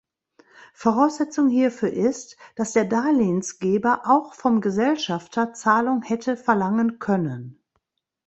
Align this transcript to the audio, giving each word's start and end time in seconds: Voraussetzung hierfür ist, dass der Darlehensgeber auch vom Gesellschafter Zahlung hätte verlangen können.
Voraussetzung 0.73 1.47
hierfür 1.47 1.93
ist, 1.93 2.35
dass 2.55 2.71
der 2.73 2.85
Darlehensgeber 2.85 4.01
auch 4.05 4.33
vom 4.33 4.59
Gesellschafter 4.59 5.53
Zahlung 5.53 6.01
hätte 6.01 6.35
verlangen 6.37 6.97
können. 6.97 7.59